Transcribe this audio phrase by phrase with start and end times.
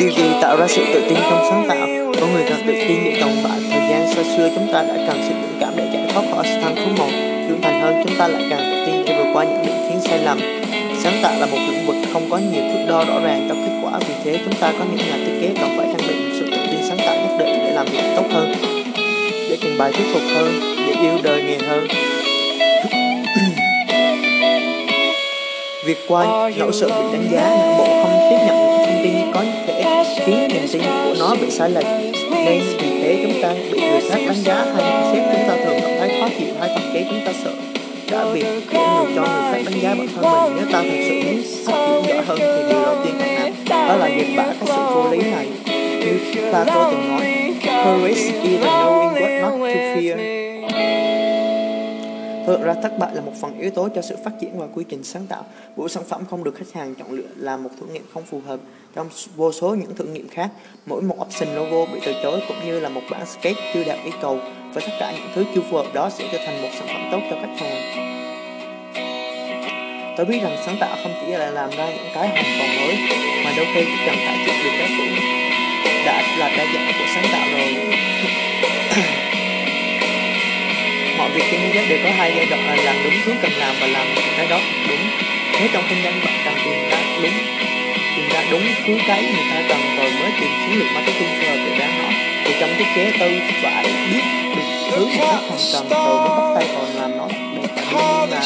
[0.00, 1.88] Điều gì tạo ra sự tự tin trong sáng tạo?
[2.20, 3.58] Con người cần tự tin để tồn tại.
[3.70, 6.44] Thời gian xa xưa chúng ta đã cần sự dũng cảm để chạy thoát khỏi
[6.62, 7.10] thang khốn một.
[7.48, 10.00] Trưởng thành hơn chúng ta lại càng tự tin để vượt qua những định kiến
[10.00, 10.38] sai lầm.
[10.98, 13.72] Sáng tạo là một lĩnh vực không có nhiều thước đo rõ ràng cho kết
[13.82, 16.30] quả, vì thế chúng ta có những nhà thiết kế cần phải trang bị một
[16.38, 18.52] sự tự tin sáng tạo nhất định để làm việc tốt hơn,
[19.50, 21.86] để trình bày thuyết phục hơn, để yêu đời nghề hơn.
[25.84, 28.69] Việc qua nỗi sợ bị đánh giá, não bộ không tiếp nhận
[31.30, 31.86] nó bị sai lệch.
[32.30, 35.80] Nên vì thế chúng ta bị người khác đánh giá hay xếp chúng ta thường
[35.80, 37.52] cảm thấy khó chịu hay thậm chí chúng ta sợ.
[38.10, 40.98] Đã việc để người cho người khác đánh giá bản thân mình, nếu ta thực
[41.08, 43.28] sự muốn phát triển giỏi hơn thì điều đầu tiên cần
[43.68, 45.46] làm đó là dẹp bỏ cái sự vô lý này.
[46.00, 46.18] Như
[46.50, 47.52] Plato từng nói
[47.84, 50.39] courage is knowing what not to fear?
[52.50, 54.84] Thực ra thất bại là một phần yếu tố cho sự phát triển và quy
[54.88, 55.44] trình sáng tạo.
[55.76, 58.40] Bộ sản phẩm không được khách hàng chọn lựa là một thử nghiệm không phù
[58.46, 58.60] hợp
[58.94, 60.50] trong vô số những thử nghiệm khác.
[60.86, 63.98] Mỗi một option logo bị từ chối cũng như là một bản sketch chưa đạt
[64.04, 64.38] yêu cầu
[64.74, 67.08] và tất cả những thứ chưa phù hợp đó sẽ trở thành một sản phẩm
[67.12, 67.80] tốt cho khách hàng.
[70.16, 72.96] Tôi biết rằng sáng tạo không chỉ là làm ra những cái hoàn toàn mới,
[73.44, 75.04] mà đôi khi chỉ cần cải thiện được cái cũ
[76.06, 77.89] đã là đa dạng của sáng tạo rồi
[81.34, 83.74] việc trên thế giới đều có hai giai đoạn là làm đúng thứ cần làm
[83.80, 85.04] và làm cái đó đúng.
[85.60, 87.32] Nếu trong kinh doanh bạn cần tìm ra đúng
[88.16, 91.46] tìm ra đúng thứ cái người ta cần rồi mới tìm chiến lược marketing phù
[91.48, 92.08] hợp để bán nó.
[92.44, 94.22] Thì trong thiết kế tôi phải biết
[94.56, 97.28] được thứ mà khách hàng cần rồi mới bắt tay vào làm nó.
[97.54, 98.40] Đẹp và đương nhiên là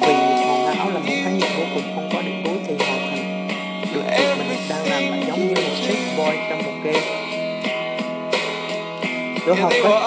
[0.00, 0.12] vì
[0.44, 3.48] hoàn hảo là một khái niệm vô cùng không có điểm cuối thì hoàn thành
[3.94, 7.00] được việc mình đang làm lại giống như một sales boy trong một game.
[9.46, 9.98] Đỗ học người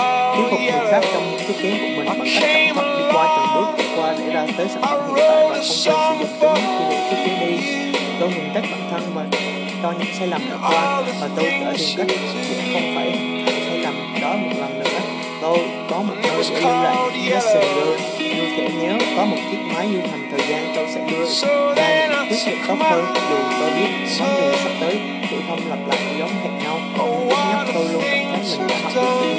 [0.91, 2.05] khác trong những thiết kế của mình.
[2.05, 4.99] Bằng cách cẩn thận đi qua từng bước đi qua để ra tới sản phẩm
[5.15, 7.57] hiện tại và không quên sử dụng chúng khi để thiết kế đi.
[8.19, 9.25] Tôi ngừng trách bản thân và
[9.83, 12.07] cho những sai lầm đã qua và tôi đã tìm cách.
[12.49, 13.11] Để không phải
[13.45, 14.99] sai lầm đó một lần nữa.
[15.41, 19.57] Tôi có một nơi để lưu lại những messenger như thể nếu có một chiếc
[19.75, 21.25] máy du hành thời gian tôi sẽ đưa
[21.75, 23.89] ra những quyết định tốt hơn, dù tôi biết
[24.19, 24.99] vấn đề sắp tới
[25.31, 26.79] sẽ không lặp lại giống hệt nhau.
[26.97, 29.38] Nhưng ít nhất tôi luôn cảm thấy mình đã học được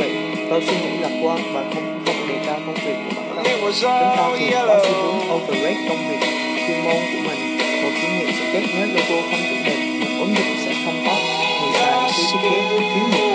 [0.61, 3.61] tôi suy nghĩ lạc quan và không không đề cao công việc của bản thân.
[3.61, 6.21] Chúng ta thường có xu hướng overrate công việc
[6.67, 10.21] chuyên môn của mình một kinh nghiệm sẽ chết nếu logo không đủ đẹp một
[10.21, 11.15] ứng dụng sẽ không có
[11.61, 13.30] người xài khi thiết kế thiếu một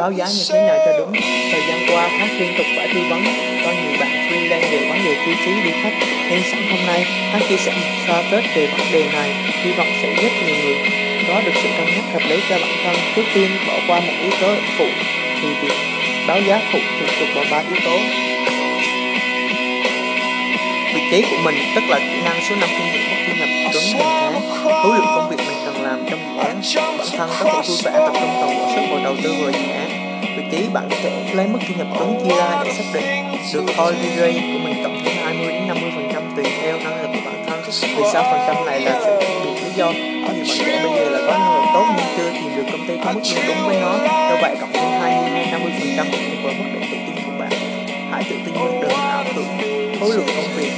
[0.00, 1.12] báo giá như thế nào cho đúng.
[1.52, 3.22] Thời gian qua phát liên tục phải tư vấn.
[3.64, 5.96] Có nhiều bạn freelance về vấn đề chi phí đi khách.
[6.30, 7.00] Nên sẵn hôm nay
[7.32, 9.30] hát chia sẻ một so tết về vấn đề này.
[9.64, 10.78] Hy vọng sẽ giúp nhiều người
[11.28, 12.96] có được sự cân nhắc hợp lý cho bản thân.
[13.16, 14.86] Trước tiên, bỏ qua một yếu tố phụ
[15.42, 15.74] thì việc
[16.26, 17.98] báo giá phụ thuộc vào ba yếu tố
[20.94, 23.48] vị trí của mình, tức là kỹ năng số năm kinh nghiệm mức thu nhập
[23.72, 24.42] tuấn hàng tháng
[24.82, 26.60] khối lượng công việc mình cần làm trong dự án,
[26.98, 29.50] bản thân có thể vui vẻ tập trung toàn bộ sức vào đầu tư vào
[29.50, 29.88] dự án.
[30.36, 33.04] Vị trí bạn có thể lấy mức thu nhập tuấn chia ra để xác định
[33.52, 37.02] được hourly rate của mình cộng thêm 20 đến 50 phần trăm tùy theo năng
[37.02, 37.60] lực của bản thân.
[37.96, 40.80] Vì sao phần trăm này là sự khác biệt lý do có nhiều bạn trẻ
[40.82, 43.20] bây giờ là có năng lực tốt nhưng chưa tìm được công ty có mức
[43.34, 43.98] lương đúng với nó.
[44.30, 46.06] Do vậy cộng thêm 20 đến 50 phần trăm
[46.42, 47.50] của mức độ tự tin của bạn.
[48.12, 50.72] Hãy tự tin hơn, đừng ảo tưởng khối lượng công việc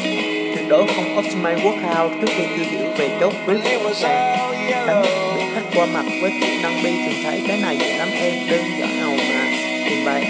[0.54, 4.86] tuyệt đối không optimize workout trước khi chưa hiểu về chốt brief của khách hàng
[4.86, 5.02] tránh
[5.36, 8.34] bị khách qua mặt với kỹ năng bi thường thấy cái này dễ lắm em,
[8.50, 9.50] đơn giản nào mà.
[9.88, 10.24] Trình vậy.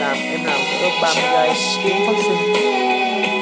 [0.00, 1.50] làm em làm cỡ 30 giây,
[1.84, 2.54] khiến phát sinh,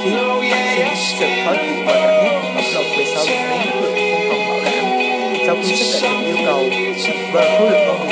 [0.05, 3.61] khiến phát sinh sự khó chịu và cảm giác bóc lột về sau những đến
[3.81, 4.85] chất không còn bảo đảm.
[5.47, 6.71] Sau khi xác định được yêu cầu
[7.33, 8.12] và khối lượng công việc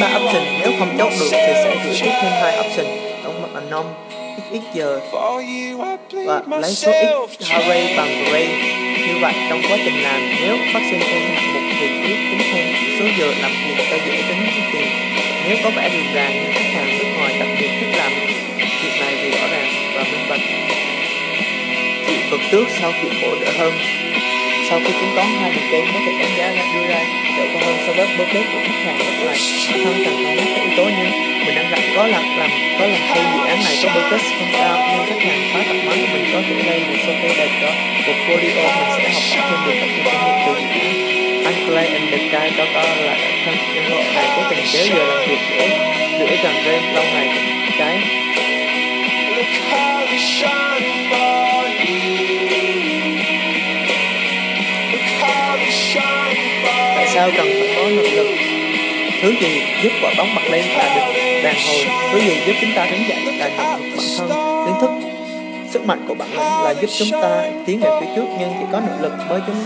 [0.00, 0.44] ba option.
[0.60, 2.86] Nếu không chốt được thì sẽ gửi tiếp thêm hai option.
[3.24, 3.86] Tổng mặt nom
[4.50, 5.00] x giờ.
[6.12, 6.92] Và lấy số
[7.40, 8.48] x array bằng array
[9.06, 12.38] như vậy, trong quá trình làm, nếu phát sinh thêm hạng mục thì cứ tính
[12.52, 14.88] thêm số giờ làm việc cho dễ tính tiền.
[15.48, 18.12] Nếu có vẻ rườm rà nhưng khách hàng nước ngoài đặc biệt thích làm
[18.82, 20.40] việc này vì rõ ràng và minh bạch.
[22.06, 23.72] Chịu cực trước sau chịu khổ đỡ hơn
[24.70, 27.00] sau khi tính toán hai điều kiện có thể đánh giá ra đưa ra
[27.36, 29.38] hiệu quả hơn so với budget của khách hàng lúc này
[29.70, 31.06] bản thân cần phải nhắc các yếu tố như
[31.46, 34.52] mình đang làm có làm làm có làm khi dự án này có budget không
[34.52, 35.98] cao, nhưng khách hàng khá thoải mái.
[36.12, 37.70] Mình có thể đây một số cái đẹp đó
[38.06, 40.94] portfolio, mình sẽ học hỏi thêm được các kinh nghiệm từ dự án.
[41.44, 44.86] Anh Clay and the guy đó có là thân nhân hộ này cố tình kéo
[44.94, 45.68] giờ làm việc giữa
[46.18, 47.28] giữa gần game lâu ngày.
[47.78, 47.98] Cái
[57.20, 58.26] sao cần phải có nội lực.
[59.22, 61.86] Thứ gì giúp quả bóng bật lên là được đàn hồi.
[62.12, 63.80] Thứ gì giúp chúng ta đứng dậy là nhận bản
[64.18, 64.28] thân.
[64.66, 64.90] Kiến thức,
[65.70, 68.66] sức mạnh của bản lĩnh là giúp chúng ta tiến về phía trước, nhưng chỉ
[68.72, 69.56] có nội lực mới chúng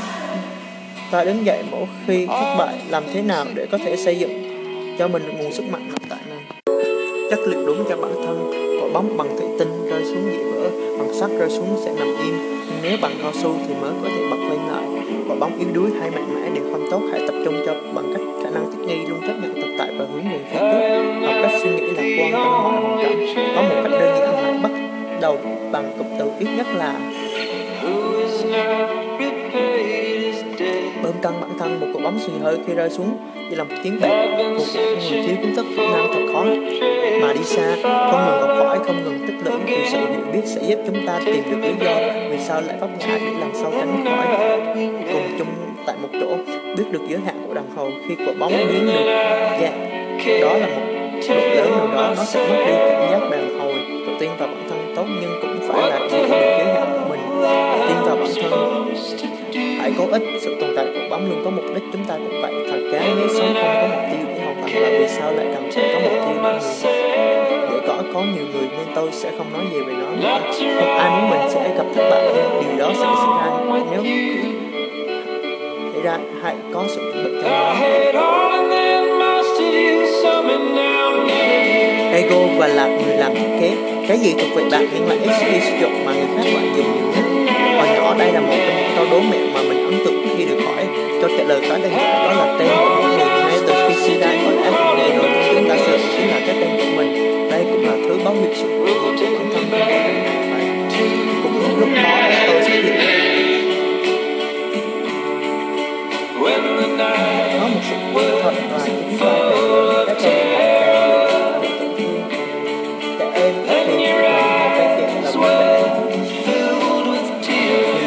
[1.10, 2.74] ta đứng dậy mỗi khi thất bại.
[2.88, 4.42] Làm thế nào để có thể xây dựng
[4.98, 6.38] cho mình nguồn sức mạnh nội tại này?
[7.30, 8.50] Chất liệu đúng cho bản thân.
[8.80, 12.08] Quả bóng bằng thủy tinh rơi xuống dễ vỡ, bằng sắt rơi xuống sẽ nằm
[12.24, 12.34] im.
[12.66, 14.84] Nhưng nếu bằng cao su thì mới có thể bật lên lại.
[15.28, 16.23] Quả bóng yếu đuối hay mạnh
[16.94, 19.74] tốt, hãy tập trung cho bằng cách khả năng thích nghi, luôn chấp nhận thực
[19.78, 21.26] tại và hướng về phía trước.
[21.26, 23.26] Học cách suy nghĩ lạc quan trong mọi hoàn cảnh
[23.56, 24.70] có một cách đơn giản hãy bắt
[25.20, 25.38] đầu
[25.72, 26.94] bằng cụm từ ít nhất là
[31.02, 33.16] bơm căng bản thân, một cục bóng xì hơi khi rơi xuống.
[33.50, 34.96] Như là một tiếng bẹp một người
[35.26, 36.44] thiếu kiến thức, kỹ năng thật khó.
[37.20, 40.42] Mà đi xa, không ngừng học hỏi, không ngừng tích lũy thì sự hiểu biết
[40.44, 41.94] sẽ giúp chúng ta tìm được lý do
[42.30, 44.26] vì sao lại vấp ngã để lần sau tránh khỏi.
[45.12, 46.36] Cùng chung tại một chỗ,
[46.76, 49.04] biết được giới hạn của đàn hồ khi quả bóng biến được
[49.60, 49.94] dạng
[50.40, 50.82] đó là một
[51.28, 53.74] độ lớn nào đó, nó sẽ mất đi cảm giác đàn hồi
[54.06, 57.08] tự tin vào bản thân tốt nhưng cũng phải là hiểu được giới hạn của
[57.08, 57.20] mình.
[57.88, 58.94] Tin vào bản thân.
[59.80, 62.42] Hãy có ích sự tồn tại của bóng luôn có mục đích chúng ta cũng
[62.42, 62.52] vậy.
[62.70, 65.46] Thật cá nếu sống không có mục tiêu để hoàn thành là vì sao lại
[65.54, 66.60] cần phải có mục tiêu để
[67.70, 70.38] người để có có nhiều người nên tôi sẽ không nói gì về nó nữa.
[70.78, 73.50] Không ai muốn mình sẽ gặp thất bại nhưng điều đó sẽ xảy ra.
[73.90, 74.02] Nếu
[76.04, 77.00] ra hãy có sự
[77.42, 77.74] cho nó
[82.12, 83.76] ego và là người làm thiết kế.
[84.08, 86.03] Cái gì thuộc về bạn nhưng ít khi sử dụng
[107.60, 110.16] có một sự quên thật là chúng ta về các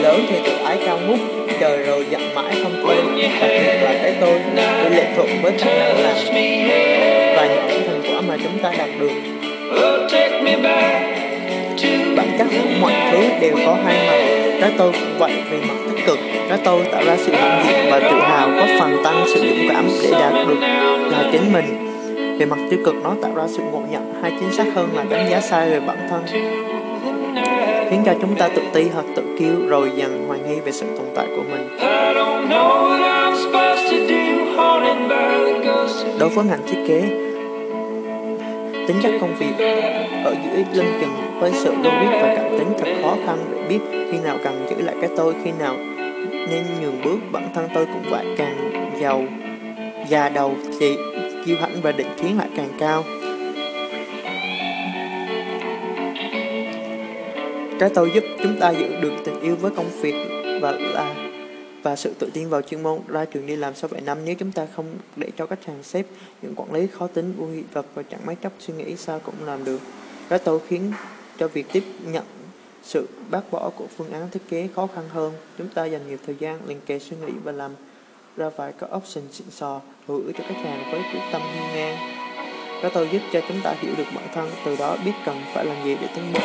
[0.08, 1.20] câu thì tự ái cao ngút
[1.60, 4.40] trời rồi dặn mãi không thôi đặc biệt là cái tôi
[4.84, 6.16] tôi lệ thuộc với khả năng làm
[7.36, 9.12] và những thành quả mà chúng ta đạt được
[12.18, 14.58] bản chất của mọi thứ đều có hai mặt.
[14.62, 16.20] Cái tôi cũng vậy về mặt tích cực.
[16.50, 19.68] Cái tôi tạo ra sự hãnh diện và tự hào có phần tăng sự dũng
[19.70, 20.60] cảm để đạt được
[21.12, 21.66] là chính mình.
[22.40, 25.04] Về mặt tiêu cực nó tạo ra sự ngộ nhận hay chính xác hơn là
[25.10, 26.24] đánh giá sai về bản thân.
[27.90, 30.86] Khiến cho chúng ta tự ti hoặc tự kiêu rồi dần hoài nghi về sự
[30.98, 31.78] tồn tại của mình.
[36.20, 37.02] Đối với ngành thiết kế,
[38.88, 39.66] tính chất công việc
[40.28, 43.80] ở dưới lưng chừng với sự logic và cảm tính thật khó khăn để biết
[44.12, 45.78] khi nào cần giữ lại cái tôi, khi nào
[46.50, 47.18] nên nhường bước.
[47.32, 49.24] Bản thân tôi cũng vậy càng giàu
[50.10, 50.96] già đầu thì
[51.46, 53.04] kiêu hãnh và định kiến lại càng cao.
[57.80, 60.16] Cái tôi giúp chúng ta giữ được tình yêu với công việc
[60.62, 61.16] và là
[61.84, 63.00] và sự tự tin vào chuyên môn.
[63.08, 64.86] Ra trường đi làm sau vài năm nếu chúng ta không
[65.16, 66.06] để cho các hàng sếp
[66.42, 69.20] những quản lý khó tính vô nghị vật và chẳng mấy chốc suy nghĩ sao
[69.20, 69.80] cũng làm được
[70.30, 70.94] cái tôi khiến
[71.38, 72.24] cho việc tiếp nhận
[72.84, 75.34] sự bác bỏ của phương án thiết kế khó khăn hơn.
[75.58, 77.72] Chúng ta dành nhiều thời gian, liền kề suy nghĩ và làm
[78.38, 81.76] ra vài các option xịn sò, hữu ích cho khách hàng với quyết tâm hiên
[81.76, 81.98] ngang.
[82.82, 85.66] Cái tôi giúp cho chúng ta hiểu được bản thân, từ đó biết cần phải
[85.66, 86.40] làm gì để tiến bộ.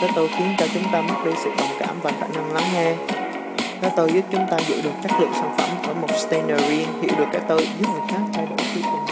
[0.00, 2.70] Cái tôi khiến cho chúng ta mất đi sự đồng cảm và khả năng lắng
[2.72, 2.96] nghe.
[3.82, 6.88] Cái tôi giúp chúng ta giữ được chất lượng sản phẩm ở một standard riêng,
[7.02, 9.06] hiểu được cái tôi giúp người khác thay đổi khi cùng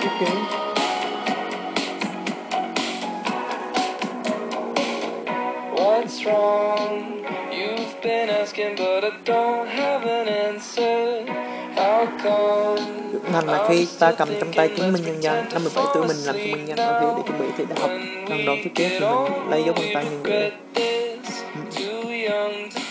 [0.00, 0.67] thiết kế.
[5.98, 7.24] What's wrong?
[7.50, 11.26] You've been asking but I don't have an answer.
[11.74, 12.82] How come?
[13.32, 16.36] Thành là khi ta cầm trong tay chứng minh nhân dân 57 tuổi mình làm
[16.36, 17.90] chứng minh nhân dân để chuẩn bị thi đại học
[18.28, 20.50] lần đầu thiết kế thì mình lấy dấu vân tay nhân người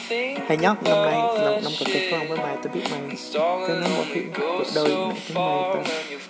[0.09, 3.01] hay nhất năm nay là một năm cực kỳ khó với mày tôi biết mày
[3.33, 5.81] tôi nói một chuyện cuộc đời mày chúng mày ta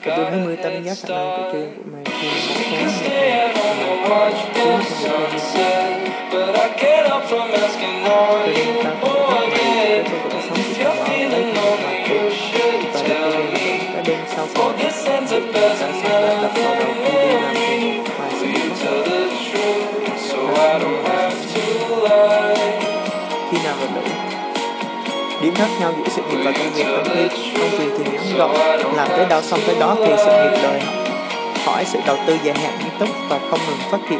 [0.06, 2.28] từ tuổi 20 ta đánh giá khả năng của chuyện của mày khi
[8.66, 8.98] một tháng
[14.54, 17.87] But this ends up as another memory
[25.42, 28.38] Điểm khác nhau giữa sự nghiệp và công việc trong khi công việc thì ngắn
[28.38, 28.52] gọn.
[28.96, 30.82] Làm tới đâu xong tới đó thì sự nghiệp đời
[31.66, 34.20] hỏi, sự đầu tư dài hạn nghiêm túc và không ngừng phát triển.